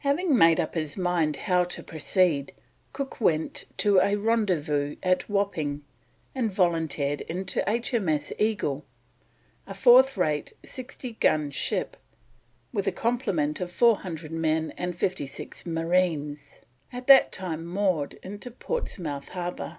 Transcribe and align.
Having 0.00 0.36
made 0.36 0.60
up 0.60 0.74
his 0.74 0.98
mind 0.98 1.36
how 1.48 1.64
to 1.64 1.82
proceed, 1.82 2.52
Cook 2.92 3.22
went 3.22 3.64
to 3.78 4.00
a 4.00 4.16
rendezvous 4.16 4.96
at 5.02 5.30
Wapping 5.30 5.82
and 6.34 6.52
volunteered 6.52 7.22
into 7.22 7.64
H.M.S. 7.66 8.34
Eagle, 8.38 8.84
a 9.66 9.72
fourth 9.72 10.18
rate, 10.18 10.52
60 10.62 11.12
gun 11.12 11.50
ship, 11.50 11.96
with 12.70 12.86
a 12.86 12.92
complement 12.92 13.62
of 13.62 13.72
400 13.72 14.30
men 14.30 14.72
and 14.76 14.94
56 14.94 15.64
marines, 15.64 16.60
at 16.92 17.06
that 17.06 17.32
time 17.32 17.64
moored 17.64 18.18
in 18.22 18.38
Portsmouth 18.40 19.28
Harbour. 19.30 19.78